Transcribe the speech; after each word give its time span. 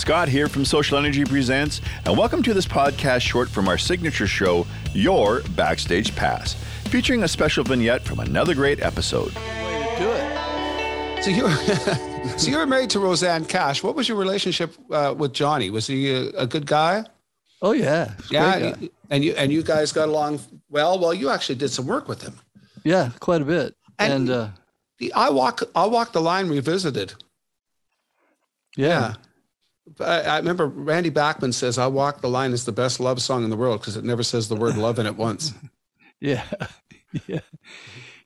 Scott 0.00 0.28
here 0.30 0.48
from 0.48 0.64
Social 0.64 0.96
Energy 0.96 1.26
Presents, 1.26 1.82
and 2.06 2.16
welcome 2.16 2.42
to 2.44 2.54
this 2.54 2.64
podcast 2.64 3.20
short 3.20 3.50
from 3.50 3.68
our 3.68 3.76
signature 3.76 4.26
show, 4.26 4.66
Your 4.94 5.42
Backstage 5.50 6.16
Pass, 6.16 6.54
featuring 6.86 7.22
a 7.22 7.28
special 7.28 7.64
vignette 7.64 8.02
from 8.02 8.18
another 8.18 8.54
great 8.54 8.80
episode. 8.80 9.34
Way 9.34 9.94
to 9.94 10.02
do 10.02 10.10
it. 10.10 11.22
So 11.22 11.30
you 11.30 11.42
were, 11.42 11.54
so 12.38 12.50
you 12.50 12.56
were 12.56 12.66
married 12.66 12.88
to 12.90 12.98
Rosanne 12.98 13.44
Cash. 13.44 13.82
What 13.82 13.94
was 13.94 14.08
your 14.08 14.16
relationship 14.16 14.74
uh, 14.90 15.14
with 15.16 15.34
Johnny? 15.34 15.68
Was 15.68 15.86
he 15.86 16.10
a, 16.10 16.30
a 16.30 16.46
good 16.46 16.64
guy? 16.64 17.04
Oh 17.60 17.72
yeah, 17.72 18.14
yeah. 18.30 18.54
And 18.54 18.82
you, 18.82 18.90
and 19.10 19.24
you 19.24 19.32
and 19.34 19.52
you 19.52 19.62
guys 19.62 19.92
got 19.92 20.08
along 20.08 20.40
well. 20.70 20.98
Well, 20.98 21.12
you 21.12 21.28
actually 21.28 21.56
did 21.56 21.68
some 21.68 21.86
work 21.86 22.08
with 22.08 22.22
him. 22.22 22.40
Yeah, 22.84 23.10
quite 23.20 23.42
a 23.42 23.44
bit. 23.44 23.76
And, 23.98 24.12
and 24.14 24.30
uh, 24.30 24.48
the 24.96 25.12
I 25.12 25.28
walk 25.28 25.60
I 25.74 25.84
walk 25.84 26.12
the 26.12 26.22
line 26.22 26.48
revisited. 26.48 27.12
Yeah. 28.76 28.86
yeah. 28.86 29.14
I, 29.98 30.20
I, 30.22 30.36
remember 30.38 30.66
Randy 30.66 31.10
Bachman 31.10 31.52
says 31.52 31.78
"I 31.78 31.86
Walk 31.86 32.20
the 32.20 32.28
Line" 32.28 32.52
is 32.52 32.64
the 32.64 32.72
best 32.72 33.00
love 33.00 33.20
song 33.20 33.44
in 33.44 33.50
the 33.50 33.56
world 33.56 33.80
because 33.80 33.96
it 33.96 34.04
never 34.04 34.22
says 34.22 34.48
the 34.48 34.56
word 34.56 34.76
love 34.76 34.98
in 34.98 35.06
it 35.06 35.16
once. 35.16 35.52
yeah, 36.20 36.44
yeah, 37.26 37.40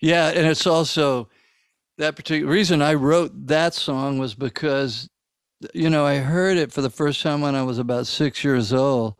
yeah, 0.00 0.28
and 0.28 0.46
it's 0.46 0.66
also 0.66 1.28
that 1.98 2.16
particular 2.16 2.52
reason 2.52 2.82
I 2.82 2.94
wrote 2.94 3.32
that 3.46 3.74
song 3.74 4.18
was 4.18 4.34
because 4.34 5.08
you 5.72 5.88
know 5.88 6.04
I 6.04 6.18
heard 6.18 6.56
it 6.56 6.72
for 6.72 6.82
the 6.82 6.90
first 6.90 7.22
time 7.22 7.40
when 7.40 7.54
I 7.54 7.62
was 7.62 7.78
about 7.78 8.06
six 8.06 8.44
years 8.44 8.72
old, 8.72 9.14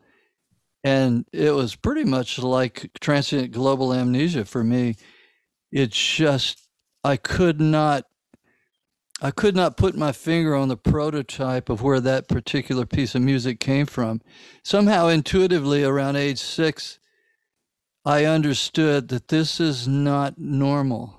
and 0.83 1.25
it 1.33 1.51
was 1.51 1.75
pretty 1.75 2.03
much 2.03 2.37
like 2.39 2.89
transient 2.99 3.51
global 3.51 3.93
amnesia 3.93 4.45
for 4.45 4.63
me. 4.63 4.95
It 5.71 5.91
just 5.91 6.67
I 7.03 7.17
could 7.17 7.59
not 7.59 8.05
I 9.21 9.31
could 9.31 9.55
not 9.55 9.77
put 9.77 9.95
my 9.95 10.11
finger 10.11 10.55
on 10.55 10.67
the 10.67 10.77
prototype 10.77 11.69
of 11.69 11.81
where 11.81 12.01
that 12.01 12.27
particular 12.27 12.85
piece 12.85 13.15
of 13.15 13.21
music 13.21 13.59
came 13.59 13.85
from. 13.85 14.21
Somehow, 14.61 15.07
intuitively, 15.07 15.83
around 15.83 16.17
age 16.17 16.39
six, 16.39 16.99
I 18.03 18.25
understood 18.25 19.07
that 19.09 19.29
this 19.29 19.59
is 19.59 19.87
not 19.87 20.37
normal. 20.37 21.17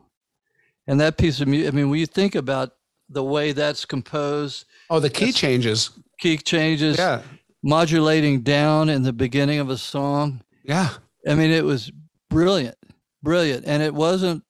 And 0.87 1.01
that 1.01 1.17
piece 1.17 1.41
of 1.41 1.49
music, 1.49 1.73
I 1.73 1.77
mean, 1.77 1.91
when 1.91 1.99
you 1.99 2.07
think 2.07 2.35
about 2.35 2.73
the 3.09 3.25
way 3.25 3.53
that's 3.53 3.85
composed. 3.85 4.67
Oh, 4.91 5.01
the 5.01 5.11
key 5.11 5.33
changes. 5.33 5.91
Key 6.21 6.37
changes. 6.39 6.99
Yeah. 6.99 7.23
Modulating 7.63 8.43
down 8.43 8.89
in 8.89 9.03
the 9.03 9.13
beginning 9.13 9.59
of 9.59 9.71
a 9.71 9.79
song. 9.79 10.43
Yeah. 10.65 10.91
I 11.27 11.35
mean, 11.35 11.51
it 11.51 11.65
was 11.65 11.91
brilliant, 12.31 12.77
brilliant. 13.23 13.65
And 13.67 13.83
it 13.83 13.95
wasn't 13.95 14.45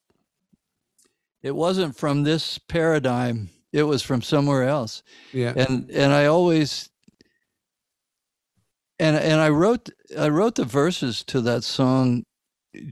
it 1.47 1.55
wasn't 1.55 1.95
from 1.95 2.25
this 2.25 2.59
paradigm. 2.59 3.51
It 3.73 3.85
was 3.85 4.03
from 4.03 4.21
somewhere 4.21 4.65
else. 4.65 5.05
Yeah. 5.33 5.53
And 5.57 5.89
and 5.93 6.13
i 6.13 6.27
always 6.27 6.91
and 8.99 9.17
and 9.17 9.41
i 9.41 9.49
wrote 9.49 9.89
i 10.19 10.29
wrote 10.29 10.57
the 10.57 10.65
verses 10.65 11.23
to 11.25 11.41
that 11.43 11.63
song 11.63 12.25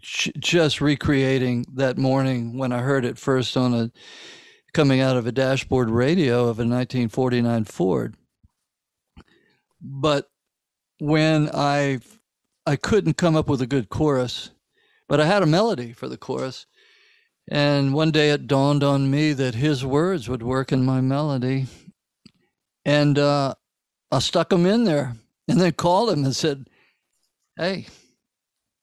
just 0.09 0.81
recreating 0.81 1.67
that 1.75 1.99
morning 1.99 2.57
when 2.57 2.73
i 2.73 2.79
heard 2.79 3.05
it 3.05 3.19
first 3.19 3.57
on 3.57 3.75
a 3.75 3.91
coming 4.73 5.01
out 5.01 5.17
of 5.17 5.27
a 5.27 5.33
dashboard 5.33 5.91
radio 5.91 6.43
of 6.43 6.59
a 6.59 6.67
1949 6.67 7.65
ford. 7.65 8.15
But 9.81 10.29
when 11.01 11.51
i 11.53 11.99
i 12.67 12.77
couldn't 12.77 13.17
come 13.17 13.35
up 13.35 13.49
with 13.49 13.61
a 13.61 13.67
good 13.67 13.89
chorus 13.89 14.51
but 15.09 15.21
i 15.21 15.27
had 15.27 15.43
a 15.43 15.47
melody 15.47 15.93
for 15.93 16.09
the 16.09 16.17
chorus 16.17 16.67
and 17.49 17.93
one 17.93 18.11
day 18.11 18.31
it 18.31 18.47
dawned 18.47 18.83
on 18.83 19.11
me 19.11 19.33
that 19.33 19.55
his 19.55 19.85
words 19.85 20.29
would 20.29 20.43
work 20.43 20.73
in 20.73 20.85
my 20.85 21.01
melody. 21.01 21.67
And 22.85 23.19
uh, 23.19 23.55
I 24.11 24.19
stuck 24.19 24.51
them 24.51 24.67
in 24.67 24.85
there 24.85 25.15
and 25.49 25.61
then 25.61 25.73
called 25.73 26.11
him 26.11 26.25
and 26.25 26.35
said, 26.35 26.69
Hey, 27.57 27.87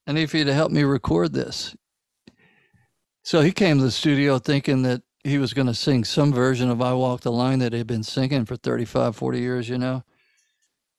I 0.07 0.11
need 0.13 0.29
for 0.29 0.37
you 0.37 0.45
to 0.45 0.53
help 0.53 0.71
me 0.71 0.83
record 0.83 1.33
this. 1.33 1.75
So 3.23 3.41
he 3.41 3.51
came 3.51 3.77
to 3.77 3.83
the 3.83 3.91
studio 3.91 4.39
thinking 4.39 4.81
that 4.83 5.01
he 5.23 5.37
was 5.37 5.53
going 5.53 5.67
to 5.67 5.73
sing 5.73 6.03
some 6.03 6.33
version 6.33 6.69
of 6.69 6.81
I 6.81 6.93
Walk 6.93 7.21
the 7.21 7.31
Line 7.31 7.59
that 7.59 7.73
he'd 7.73 7.85
been 7.85 8.03
singing 8.03 8.45
for 8.45 8.55
35, 8.55 9.15
40 9.15 9.39
years, 9.39 9.69
you 9.69 9.77
know. 9.77 10.03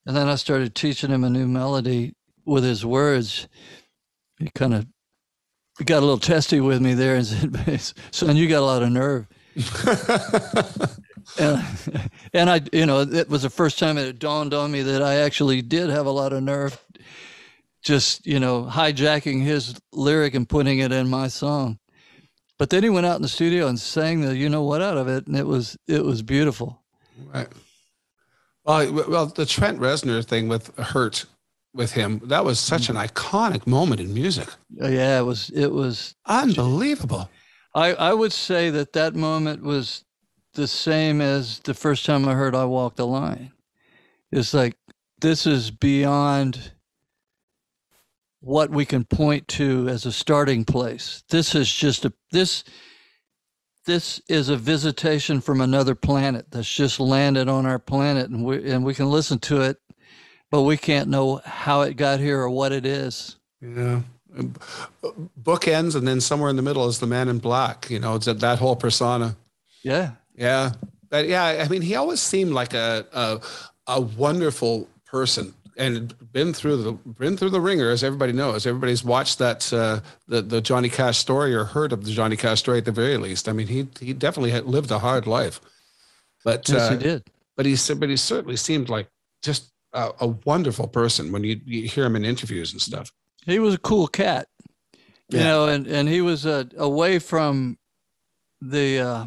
And 0.07 0.17
then 0.17 0.29
I 0.29 0.37
started 0.37 0.75
teaching 0.75 1.11
him 1.11 1.25
a 1.25 1.31
new 1.31 1.47
melody 1.47 2.15
with 2.45 2.65
his 2.65 2.85
words. 2.85 3.49
He 4.39 4.51
kind 4.55 4.75
of 4.75 4.87
got 5.85 5.99
a 5.99 6.01
little 6.01 6.19
testy 6.19 6.61
with 6.61 6.81
me 6.81 6.95
there 6.95 7.17
and 7.17 7.27
said, 7.27 7.81
"Son, 8.11 8.37
you 8.37 8.49
got 8.49 8.61
a 8.61 8.67
lot 8.67 8.83
of 8.83 8.91
nerve." 8.91 9.27
and, 11.39 11.65
and 12.33 12.51
I, 12.51 12.61
you 12.73 12.87
know, 12.87 13.01
it 13.01 13.29
was 13.29 13.43
the 13.43 13.51
first 13.51 13.79
time 13.79 13.99
it 13.99 14.19
dawned 14.19 14.55
on 14.55 14.73
me 14.73 14.83
that 14.83 15.03
I 15.03 15.17
actually 15.17 15.63
did 15.63 15.91
have 15.91 16.07
a 16.07 16.11
lot 16.11 16.33
of 16.33 16.43
nerve, 16.43 16.83
just 17.83 18.27
you 18.27 18.41
know, 18.41 18.65
hijacking 18.65 19.43
his 19.43 19.79
lyric 19.93 20.35
and 20.35 20.49
putting 20.49 20.79
it 20.79 20.93
in 20.93 21.09
my 21.09 21.29
song. 21.29 21.79
But 22.59 22.71
then 22.71 22.83
he 22.83 22.91
went 22.91 23.07
out 23.07 23.17
in 23.17 23.23
the 23.23 23.29
studio 23.29 23.67
and 23.67 23.79
sang 23.79 24.21
the 24.21 24.37
you 24.37 24.49
know 24.49 24.63
what 24.63 24.83
out 24.83 24.97
of 24.97 25.09
it, 25.09 25.27
and 25.27 25.37
it 25.37 25.47
was 25.47 25.77
it 25.87 26.05
was 26.05 26.23
beautiful. 26.23 26.83
Right. 27.33 27.49
Well, 28.65 28.93
well, 28.93 29.27
the 29.27 29.47
Trent 29.47 29.81
Reznor 29.81 30.25
thing 30.25 30.49
with 30.49 30.75
"Hurt" 30.77 31.25
with 31.75 31.93
him. 31.93 32.21
That 32.25 32.45
was 32.45 32.59
such 32.59 32.89
an 32.89 32.97
iconic 32.97 33.67
moment 33.67 34.01
in 34.01 34.13
music. 34.15 34.49
Uh, 34.81 34.89
yeah, 34.89 35.21
it 35.21 35.25
was. 35.25 35.51
It 35.51 35.73
was 35.73 36.15
unbelievable. 36.27 37.31
I 37.75 37.95
I 37.95 38.15
would 38.15 38.33
say 38.33 38.71
that 38.71 38.93
that 38.93 39.15
moment 39.15 39.63
was 39.63 40.05
the 40.55 40.67
same 40.67 41.21
as 41.21 41.61
the 41.61 41.75
first 41.75 42.05
time 42.05 42.29
I 42.29 42.35
heard 42.35 42.55
"I 42.55 42.65
Walk 42.65 42.97
the 42.97 43.07
Line." 43.07 43.53
It's 44.31 44.55
like 44.55 44.77
this 45.21 45.47
is 45.47 45.71
beyond 45.71 46.73
what 48.41 48.71
we 48.71 48.85
can 48.85 49.05
point 49.05 49.47
to 49.49 49.89
as 49.89 50.05
a 50.05 50.13
starting 50.13 50.65
place. 50.65 51.23
This 51.31 51.55
is 51.55 51.73
just 51.73 52.05
a 52.05 52.13
this 52.33 52.65
this 53.87 54.21
is 54.29 54.49
a 54.49 54.57
visitation 54.57 55.41
from 55.41 55.61
another 55.61 55.95
planet 55.95 56.47
that's 56.51 56.73
just 56.73 57.01
landed 57.01 57.49
on 57.49 57.67
our 57.67 57.79
planet 57.79 58.31
and 58.31 58.45
we 58.45 58.71
and 58.71 58.85
we 58.85 58.95
can 58.95 59.11
listen 59.11 59.39
to 59.41 59.61
it 59.61 59.79
but 60.53 60.63
we 60.63 60.77
can't 60.77 61.09
know 61.09 61.41
how 61.45 61.81
it 61.81 61.97
got 61.97 62.21
here 62.21 62.39
or 62.39 62.51
what 62.51 62.73
it 62.73 62.85
is. 62.85 63.37
Yeah. 63.63 64.03
Book 65.37 65.67
ends, 65.67 65.95
and 65.95 66.07
then 66.07 66.21
somewhere 66.21 66.51
in 66.51 66.57
the 66.57 66.63
middle 66.63 66.87
is 66.89 67.01
the 67.01 67.07
man 67.07 67.29
in 67.29 67.39
black. 67.39 67.89
You 67.91 67.99
know, 67.99 68.15
it's 68.17 68.27
that 68.27 68.59
whole 68.59 68.77
persona. 68.77 69.35
Yeah. 69.83 70.13
Yeah. 70.37 70.73
But 71.09 71.27
yeah, 71.27 71.65
I 71.65 71.69
mean, 71.69 71.81
he 71.81 71.97
always 71.97 72.21
seemed 72.21 72.53
like 72.53 72.75
a, 72.75 73.07
a, 73.13 73.41
a 73.87 74.01
wonderful 74.01 74.89
person 75.07 75.55
and 75.79 76.15
been 76.33 76.53
through 76.53 76.83
the 76.83 76.93
been 76.93 77.37
through 77.37 77.51
the 77.51 77.61
wringer, 77.61 77.91
as 77.91 78.05
everybody 78.05 78.33
knows. 78.33 78.67
Everybody's 78.67 79.03
watched 79.03 79.39
that 79.39 79.73
uh, 79.73 80.01
the 80.29 80.43
the 80.43 80.61
Johnny 80.61 80.91
Cash 80.91 81.17
story 81.19 81.55
or 81.55 81.65
heard 81.65 81.93
of 81.93 82.05
the 82.05 82.11
Johnny 82.11 82.37
Cash 82.37 82.59
story 82.61 82.79
at 82.79 82.85
the 82.85 82.93
very 82.93 83.17
least. 83.17 83.49
I 83.49 83.53
mean, 83.53 83.69
he 83.69 83.89
he 84.01 84.13
definitely 84.13 84.51
had 84.51 84.67
lived 84.67 84.91
a 84.91 84.99
hard 84.99 85.27
life, 85.27 85.61
but 86.45 86.69
yes, 86.69 86.79
uh, 86.79 86.91
he 86.93 86.99
did. 86.99 87.25
But 87.57 87.67
he 87.67 87.77
but 87.95 88.09
he 88.11 88.17
certainly 88.17 88.57
seemed 88.57 88.91
like 88.91 89.09
just 89.43 89.73
a, 89.93 90.11
a 90.21 90.27
wonderful 90.29 90.89
person 90.89 91.33
when 91.33 91.45
you, 91.45 91.61
you 91.65 91.89
hear 91.89 92.05
him 92.05 92.17
in 92.17 92.25
interviews 92.25 92.73
and 92.73 92.81
stuff. 92.81 93.13
He 93.45 93.59
was 93.59 93.75
a 93.75 93.79
cool 93.79 94.07
cat, 94.07 94.49
you 95.29 95.39
yeah. 95.39 95.45
know, 95.45 95.69
and, 95.69 95.87
and 95.87 96.09
he 96.09 96.21
was 96.21 96.47
uh, 96.47 96.65
away 96.77 97.19
from 97.19 97.79
the 98.61 99.01
uh, 99.01 99.27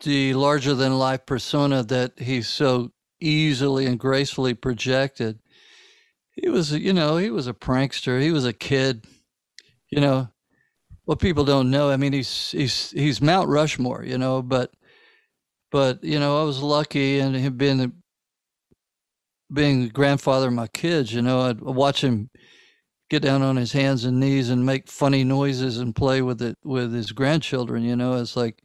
the 0.00 0.34
larger 0.34 0.74
than 0.74 0.98
life 0.98 1.26
persona 1.26 1.82
that 1.82 2.18
he 2.18 2.42
so 2.42 2.92
easily 3.20 3.86
and 3.86 3.98
gracefully 3.98 4.54
projected. 4.54 5.40
He 6.30 6.48
was, 6.48 6.72
you 6.72 6.92
know, 6.92 7.16
he 7.16 7.30
was 7.30 7.46
a 7.46 7.54
prankster. 7.54 8.20
He 8.20 8.30
was 8.30 8.44
a 8.44 8.52
kid, 8.52 9.04
you 9.90 10.00
know. 10.00 10.28
What 11.04 11.20
people 11.20 11.44
don't 11.44 11.70
know, 11.70 11.88
I 11.90 11.96
mean, 11.96 12.12
he's 12.12 12.50
he's 12.50 12.90
he's 12.90 13.20
Mount 13.22 13.48
Rushmore, 13.48 14.04
you 14.04 14.18
know, 14.18 14.42
but 14.42 14.72
but 15.70 16.02
you 16.02 16.18
know, 16.18 16.40
I 16.40 16.44
was 16.44 16.60
lucky 16.60 17.20
and 17.20 17.34
him 17.34 17.56
being 17.56 17.92
being 19.52 19.84
the 19.84 19.90
grandfather 19.90 20.48
of 20.48 20.52
my 20.52 20.66
kids, 20.68 21.12
you 21.12 21.22
know, 21.22 21.40
I'd 21.42 21.60
watch 21.60 22.02
him 22.02 22.30
get 23.08 23.22
down 23.22 23.42
on 23.42 23.56
his 23.56 23.72
hands 23.72 24.04
and 24.04 24.18
knees 24.18 24.50
and 24.50 24.66
make 24.66 24.88
funny 24.88 25.24
noises 25.24 25.78
and 25.78 25.94
play 25.94 26.22
with 26.22 26.42
it 26.42 26.58
with 26.64 26.92
his 26.92 27.12
grandchildren. 27.12 27.84
You 27.84 27.96
know, 27.96 28.14
it's 28.14 28.36
like 28.36 28.62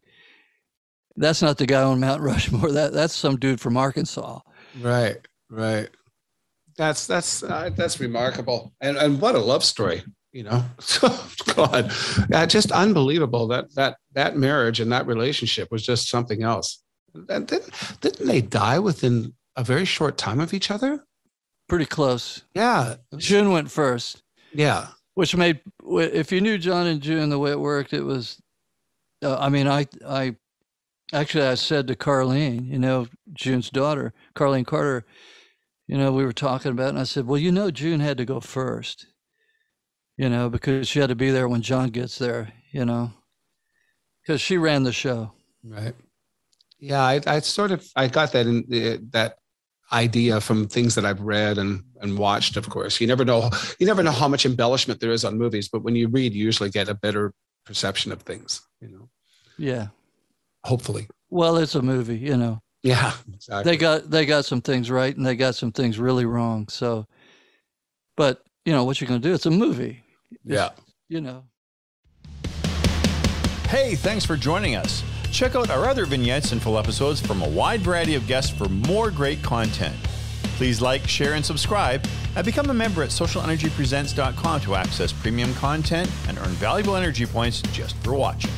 that's 1.15 1.41
not 1.41 1.57
the 1.57 1.65
guy 1.65 1.83
on 1.83 1.99
Mount 1.99 2.21
Rushmore. 2.23 2.71
That 2.71 2.93
that's 2.93 3.13
some 3.15 3.37
dude 3.37 3.61
from 3.61 3.77
Arkansas. 3.77 4.39
Right, 4.79 5.17
right. 5.49 5.89
That's 6.77 7.05
that's 7.05 7.43
uh, 7.43 7.69
that's 7.75 7.99
remarkable, 7.99 8.73
and 8.81 8.97
and 8.97 9.21
what 9.21 9.35
a 9.35 9.39
love 9.39 9.63
story. 9.63 10.03
You 10.31 10.43
know, 10.43 10.63
God, 11.55 11.91
yeah, 12.29 12.45
just 12.45 12.71
unbelievable 12.71 13.47
that 13.47 13.73
that 13.75 13.97
that 14.13 14.37
marriage 14.37 14.79
and 14.79 14.91
that 14.91 15.05
relationship 15.05 15.69
was 15.71 15.85
just 15.85 16.09
something 16.09 16.43
else. 16.43 16.81
And 17.13 17.45
didn't 17.45 17.73
didn't 17.99 18.25
they 18.25 18.39
die 18.39 18.79
within 18.79 19.33
a 19.56 19.63
very 19.63 19.86
short 19.86 20.18
time 20.18 20.39
of 20.39 20.53
each 20.53 20.71
other? 20.71 21.06
Pretty 21.68 21.86
close. 21.86 22.44
Yeah. 22.53 22.95
June 23.18 23.51
went 23.51 23.71
first. 23.71 24.24
Yeah. 24.53 24.88
Which 25.13 25.36
made, 25.36 25.62
if 25.86 26.31
you 26.31 26.42
knew 26.42 26.57
John 26.57 26.88
and 26.88 27.01
June 27.01 27.30
the 27.30 27.39
way 27.39 27.51
it 27.51 27.59
worked, 27.59 27.94
it 27.94 28.03
was, 28.03 28.42
uh, 29.24 29.38
I 29.38 29.50
mean, 29.50 29.68
I, 29.68 29.88
I, 30.07 30.36
actually, 31.13 31.45
I 31.45 31.56
said 31.56 31.88
to 31.88 31.95
Carlene, 31.95 32.68
you 32.68 32.80
know, 32.80 33.07
June's 33.33 33.69
daughter, 33.69 34.13
Carlene 34.36 34.65
Carter, 34.65 35.06
you 35.88 35.98
know, 35.98 36.13
we 36.13 36.24
were 36.24 36.33
talking 36.33 36.71
about, 36.71 36.89
and 36.89 37.00
I 37.00 37.03
said, 37.03 37.27
well, 37.27 37.38
you 37.38 37.51
know, 37.51 37.71
June 37.71 38.00
had 38.00 38.18
to 38.18 38.25
go 38.25 38.39
first, 38.39 39.07
you 40.18 40.30
know, 40.30 40.50
because 40.50 40.88
she 40.88 41.00
had 41.00 41.09
to 41.09 41.15
be 41.15 41.31
there 41.31 41.50
when 41.50 41.62
John 41.62 41.89
gets 41.89 42.18
there, 42.18 42.53
you 42.71 42.86
know, 42.86 43.12
because 44.21 44.39
she 44.39 44.57
ran 44.57 44.83
the 44.83 44.94
show. 44.94 45.33
Right. 45.63 45.94
Yeah, 46.81 47.01
I, 47.01 47.21
I 47.27 47.39
sort 47.39 47.71
of 47.71 47.87
I 47.95 48.07
got 48.07 48.33
that 48.33 48.47
in 48.47 48.65
the, 48.67 48.97
that 49.11 49.35
idea 49.93 50.41
from 50.41 50.67
things 50.67 50.95
that 50.95 51.05
I've 51.05 51.21
read 51.21 51.57
and 51.57 51.83
and 52.01 52.17
watched. 52.17 52.57
Of 52.57 52.69
course, 52.69 52.99
you 52.99 53.07
never 53.07 53.23
know 53.23 53.49
you 53.79 53.85
never 53.85 54.03
know 54.03 54.11
how 54.11 54.27
much 54.27 54.45
embellishment 54.45 54.99
there 54.99 55.11
is 55.11 55.23
on 55.23 55.37
movies, 55.37 55.69
but 55.69 55.83
when 55.83 55.95
you 55.95 56.07
read, 56.07 56.33
you 56.33 56.43
usually 56.43 56.71
get 56.71 56.89
a 56.89 56.95
better 56.95 57.33
perception 57.65 58.11
of 58.11 58.23
things. 58.23 58.61
You 58.81 58.89
know. 58.89 59.09
Yeah. 59.57 59.87
Hopefully. 60.63 61.07
Well, 61.29 61.57
it's 61.57 61.75
a 61.75 61.81
movie, 61.81 62.17
you 62.17 62.35
know. 62.35 62.61
Yeah, 62.83 63.13
exactly. 63.31 63.71
They 63.71 63.77
got 63.77 64.09
they 64.09 64.25
got 64.25 64.45
some 64.45 64.61
things 64.61 64.89
right 64.89 65.15
and 65.15 65.25
they 65.25 65.35
got 65.35 65.55
some 65.55 65.71
things 65.71 65.99
really 65.99 66.25
wrong. 66.25 66.67
So, 66.67 67.05
but 68.17 68.43
you 68.65 68.73
know 68.73 68.83
what 68.83 68.99
you're 68.99 69.07
going 69.07 69.21
to 69.21 69.27
do? 69.27 69.35
It's 69.35 69.45
a 69.45 69.51
movie. 69.51 70.03
It's, 70.31 70.41
yeah. 70.43 70.69
You 71.07 71.21
know. 71.21 71.43
Hey, 73.67 73.95
thanks 73.95 74.25
for 74.25 74.35
joining 74.35 74.75
us. 74.75 75.03
Check 75.31 75.55
out 75.55 75.69
our 75.69 75.85
other 75.85 76.05
vignettes 76.05 76.51
and 76.51 76.61
full 76.61 76.77
episodes 76.77 77.21
from 77.21 77.41
a 77.41 77.47
wide 77.47 77.81
variety 77.81 78.15
of 78.15 78.27
guests 78.27 78.51
for 78.51 78.67
more 78.67 79.09
great 79.09 79.41
content. 79.41 79.95
Please 80.57 80.81
like, 80.81 81.07
share, 81.07 81.33
and 81.33 81.43
subscribe, 81.43 82.05
and 82.35 82.45
become 82.45 82.69
a 82.69 82.73
member 82.73 83.01
at 83.01 83.09
socialenergypresents.com 83.09 84.61
to 84.61 84.75
access 84.75 85.11
premium 85.11 85.53
content 85.55 86.11
and 86.27 86.37
earn 86.37 86.51
valuable 86.59 86.95
energy 86.95 87.25
points 87.25 87.61
just 87.73 87.95
for 88.03 88.13
watching. 88.13 88.51